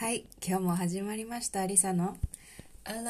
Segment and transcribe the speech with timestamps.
[0.00, 2.16] はい、今日も始まりました、リサの。
[2.84, 3.00] アロ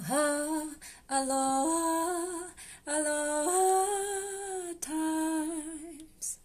[0.00, 0.64] ハ、
[1.06, 2.48] アロハ、
[2.86, 3.04] アロ
[3.44, 4.94] ハタイ
[5.98, 6.38] ムズ。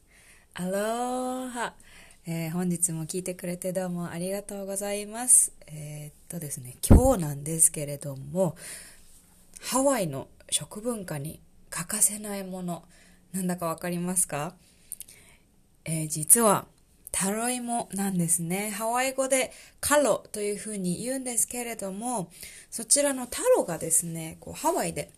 [0.55, 1.73] アローハ、
[2.26, 5.54] えー本日も聞いてくれてどうもありがとうございます。
[5.68, 8.58] えーっとですね、今日なんですけれども、
[9.62, 12.83] ハワイの食文化に欠かせないもの、
[13.31, 14.54] なんだかわかりますか？
[15.85, 16.67] えー実は、
[17.20, 18.70] タロイモなんですね。
[18.70, 22.30] ハワイ語でカロというふうに言うんですけれども、
[22.70, 25.10] そちらのタロがですね、こうハワイで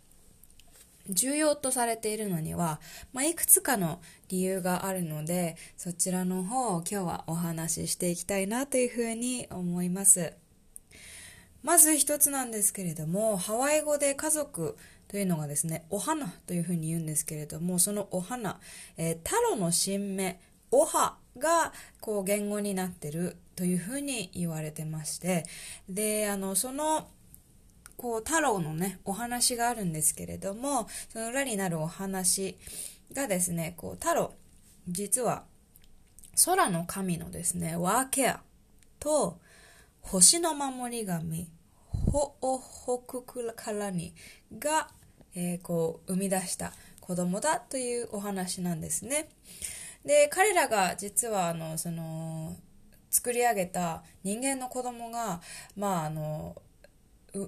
[1.09, 2.79] 重要とされているのには、
[3.11, 10.31] まあ、いくつかの理由があるので、そちらの方を今日はお話ししていきたいなというふうに思います。
[11.63, 14.77] まず一つなんですけれども、ハワイ語で家族
[15.09, 18.61] というのがですね、お花というふうに言うんですけれども、そのお花、
[18.95, 20.39] えー、タロの新芽、
[20.71, 25.45] おはがこう言語になってるというふうに言われてまして、
[25.87, 27.07] で、あの、その
[27.99, 32.57] こう太郎のねお話があるんですけれどもその裏になるお話
[33.11, 34.31] がですねこう太郎
[34.87, 35.43] 実は
[36.45, 38.39] 空の神のですねワーケア
[39.01, 39.37] と
[39.99, 41.49] 星の守り神
[41.91, 44.13] ホオホククカラニ
[44.57, 44.87] が、
[45.35, 49.29] えーこう生み出した子供だというお話なんですね。
[50.05, 52.55] で彼らが実はあのその
[53.09, 55.41] 作り上げた人間の子供が
[55.75, 56.55] まああの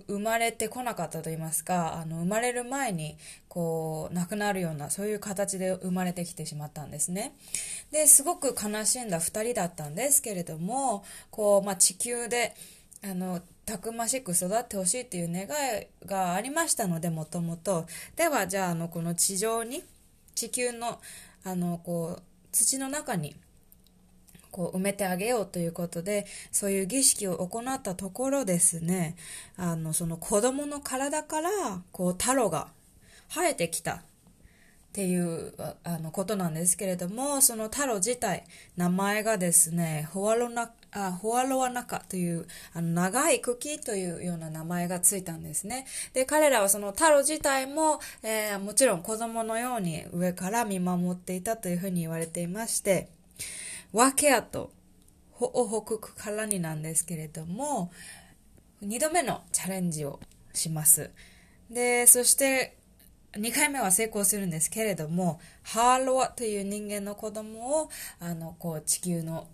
[0.07, 7.33] 生まれてこなかったと言いますかあの生まれる前にこう亡くなるようなそういう形で生まれてきてしまったんですね。
[7.91, 12.55] ですごく悲しんだ2人だったんですけれどもこう、まあ、地球で
[13.03, 17.87] あのたくましく育ってほしいっていう願いがありましたのでもともと。
[18.15, 19.83] ではじゃああのこの地上に
[20.35, 20.99] 地球の
[21.43, 23.35] あのこう土の中に
[24.51, 29.15] こう埋めてあげようということでそういう儀式を行ったところですね。
[29.55, 31.49] あのその子供の体から
[31.91, 32.67] こうタロが
[33.29, 34.03] 生えてきた。
[34.91, 35.53] っていう
[35.85, 38.43] あのことなんですけれどもそのタロ自体
[38.75, 45.85] 名前がですねホワロナあホワロワナカというあの長い茎というような名前がついたんですね。
[46.13, 53.07] で彼らはそのタロ自体も、えーもちろん子供のように上から見守っていたというふうに言われていまして
[53.93, 54.71] ワケアと
[55.31, 57.91] ホオホククカラニなんですけれども
[58.83, 60.19] 2度目のチャレンジを
[60.53, 61.11] します。
[61.69, 62.75] でそして
[63.33, 69.47] 2回目は成功するんですけれどもハーロワという人間の子供をあのこう地球の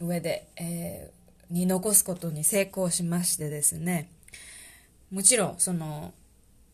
[0.00, 4.08] 上で、えーに残すことに成功しましてですね。
[5.10, 6.12] もちろんその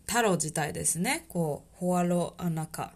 [0.07, 2.93] 太郎自体ですねこうホワロアナカ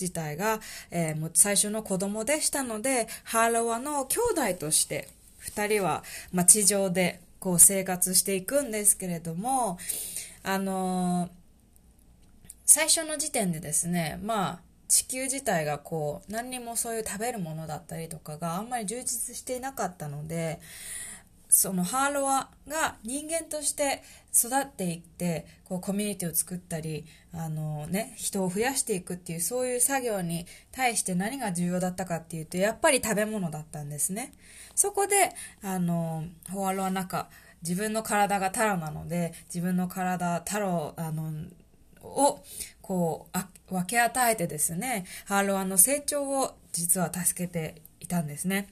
[0.00, 0.60] 自体が、
[0.90, 4.18] えーもう最初の子供でしたのでハーロワの兄
[4.52, 5.08] 弟として
[5.42, 6.02] 2人は、
[6.32, 9.78] まあ、地上でこう生活していくんですけれども
[10.42, 11.43] あのー
[12.64, 20.60] 最初の時点でですねまあ地球自体がこう何にもそういう食べるものだったりとかがあんまり充実していなかったので
[21.48, 24.02] そのハーロワが人間として
[24.34, 34.32] 育っていってこうコミュニティを作ったりあの、ね、人を増やしていくっていうそういう作業に対して何が重要だったかっていうとやっぱり食べ物だったんですね。
[34.74, 35.30] そこで
[35.62, 37.28] あのホワロワなんか
[37.62, 41.32] 自分の体がタロなので自分の体タロあの
[42.04, 42.42] を
[42.82, 43.28] こ
[43.68, 48.68] う分け与えてですねハーロワの成長を実は助けていたんですね、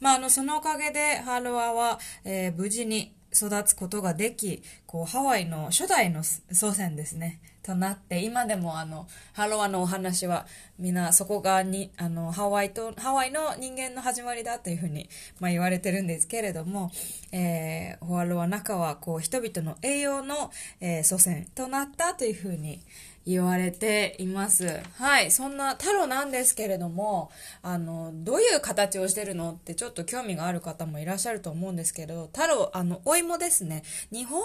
[0.00, 7.40] まあ、あのそのおかげでハーロワは、えー無事に育つことができこうハワイの初代の祖先ですね。
[7.62, 10.46] となって今でもあのハロワのお話は
[10.78, 15.08] みんなそこがにあのハワイとハワイの人間の始まりだというふうに、
[15.40, 16.90] まあ、言われてるんですけれども、
[17.32, 20.50] えー、ホワロワ中はこう人々の栄養の、
[20.80, 22.80] えー祖先となったというふうに
[23.26, 24.80] 言われています。
[24.94, 25.30] はい。
[25.30, 27.30] そんなタロなんですけれども、
[27.62, 33.82] あの、どういう形をしてるのってちょっと興味がある方もいらっしゃると思うんですけど、タロ、あの、お芋ですね。
[34.10, 34.42] 日本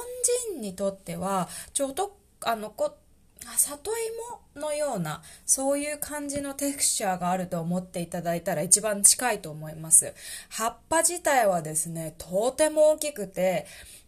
[0.51, 2.97] 人にとっては、ちょっと、あの、こ、
[3.53, 3.91] 里
[4.55, 10.13] 芋のようなそういう感じのテクスチャーがあると思っていただいたら一番近いと思います。
[10.49, 13.65] 葉っぱ自体はですねとても大きくて、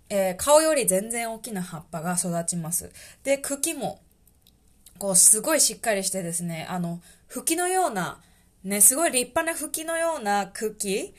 [0.10, 2.92] えー顔より全然大きな葉っぱが育ちます。
[3.24, 4.02] で茎も
[4.98, 8.20] こうすごいしっかりしてですねあの吹きのような
[8.64, 11.14] ねすごい立派な吹きのような茎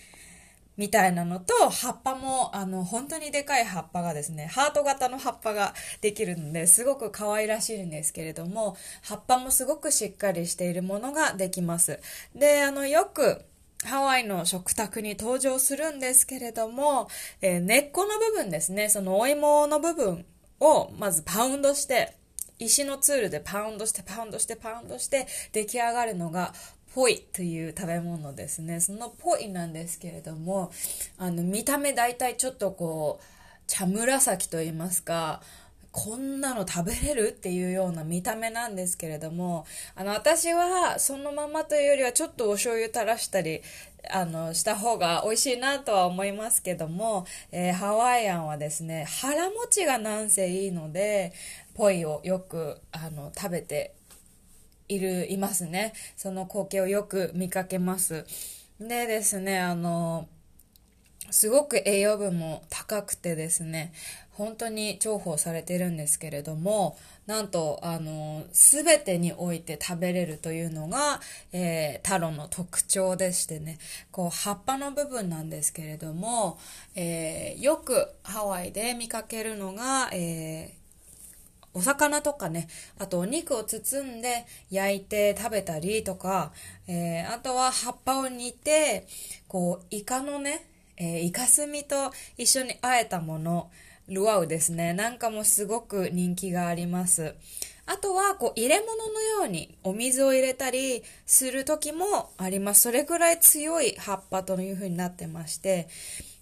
[0.78, 12.00] みたいなのと葉っぱもあの本当にでかい葉っぱがですねハート型の葉っぱができるのですごく可愛らしいんですけれども葉っぱもすごくしっかりしているものができます。
[12.34, 13.44] であのよく
[13.84, 17.08] ハワイの食卓に登場するんですけれども、
[17.40, 20.26] えー、根っこの部分ですね、そのお芋の部分
[20.60, 22.16] をまずパウンドして、
[22.58, 26.52] 石のツールでパウンドしてパウンドしてパウンドして出来上がるのが
[26.98, 28.80] ポイという食べ物ですね。
[28.80, 30.72] そのポイなんですけれども、
[31.16, 33.24] あの見た目大体ちょっとこう、
[33.68, 35.40] 茶紫と言いますか、
[35.92, 39.64] こんなの食べれるっていうような見た目なんですけれども、
[39.94, 43.62] あの、私はそのままというよりはちょっとお醤油垂らしたり、
[44.10, 51.32] あの、した方が美味しいなとは思いますけども、えー、ハワイアンはですね、腹持ちがなんせいいので、
[51.76, 53.94] ポイをよく、あの、食べて
[54.88, 55.92] いる、いますね。
[56.16, 58.24] その光景をよく見かけます。
[58.80, 60.28] でですね、あの、
[61.30, 63.92] すごく栄養分も高くてですね、
[64.30, 66.96] 本当に重宝されてるんですけれども、
[67.26, 71.20] なんと、あの、すべてにおいて食べれるというのが、
[71.52, 73.78] えー、タロの特徴でしてね、
[74.12, 76.58] こう、葉っぱの部分なんですけれども、
[76.94, 80.77] えー、よくハワイで見かけるのが、えー
[81.74, 82.68] お魚とかね、
[82.98, 86.52] あとお肉を包んで焼いて食べたりとか、
[86.86, 89.06] えー、あとは葉っぱを煮て、
[89.46, 90.66] こう、イカのね、
[90.96, 93.70] えー、イカスミと一緒に和えたもの、
[94.08, 94.94] ルアウですね。
[94.94, 97.34] なんかもすごく人気があります。
[97.86, 102.82] あとは、こう、入れ物のようにお水を入れたりする時もあります。
[102.82, 105.88] それぐらい強い葉っぱという風になってまして。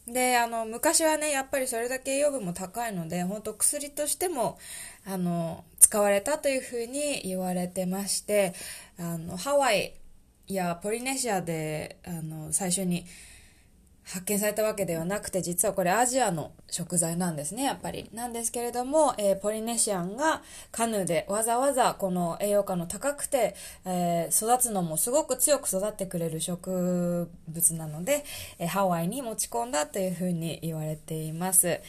[0.07, 4.59] で、あの、昔はね、やっぱりそれだけ栄養分も高いので、本当薬としても、
[5.05, 8.55] あの、使われたというふうに言われてまして、
[8.99, 9.95] あの、ハワイ
[10.47, 13.05] やポリネシアで、あの、最初に、
[14.07, 18.09] 発見されたわけではなくて、実はこれアジアの食材なんですね、やっぱり。
[18.15, 28.25] なんですけれども、えー、ポリネシアンがカヌーでわざわざこの栄養価の高くて、えー、育つのもすごく強く育ってくれる植物なので、
[28.61, 31.81] えー、ハワイに持ち込んだというふうに言われています。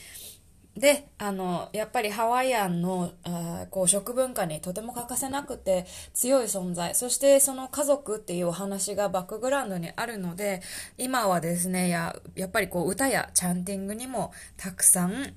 [0.77, 10.61] で、あの、やっぱりハワイアンの、あこう、食文化にとても欠かせなくて強い存在、そしてその家族っていうお話がバックグラウンドにあるので、
[10.97, 15.33] 今はですね、や、やっぱりこう、歌やチャンティングにもたくさん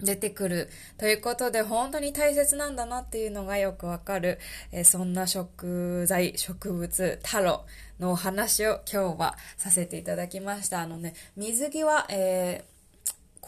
[0.00, 0.70] 出てくる。
[0.96, 4.40] ということで、本当に大切なんだなっていうのがよくわかる、
[4.72, 7.64] え、そんな食材、植物、タロ
[8.00, 10.80] のお話を今日はさせていただきました。
[10.80, 12.77] あのね、水着は、えー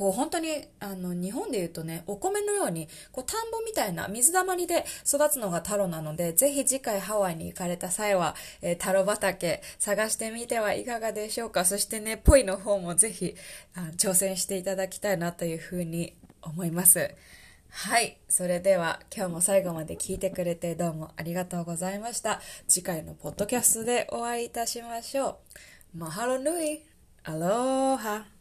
[0.01, 0.49] こう本当に
[0.79, 11.67] あの日本で言うとねお米のようにこう田んぼみたいな水溜まりで育つのがタロなのでぜひ次回ハワイに行かれた際は、えー、タロ畑探してみてはいかがでしょうか。
[11.67, 13.35] そしてねポイの方もぜひ
[13.75, 17.15] あ挑戦していただきたいなというふうに思います。
[17.69, 18.17] はい。
[18.27, 22.41] それでは今日も最後まで聞いてくれてどうもありがとうございました。
[22.67, 25.41] 次回のポッドキャストでお会いいたしましょ
[25.95, 25.99] う。
[25.99, 26.81] マハロヌイ。
[27.25, 28.40] アローハ。